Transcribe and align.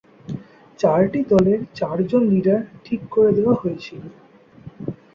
চারটি 0.79 1.19
দলের 1.31 1.59
চারজন 1.75 2.23
লিডার 2.31 2.61
ঠিক 2.85 3.01
করে 3.13 3.31
দেয়া 3.37 3.53
হয়েছিল। 3.53 4.01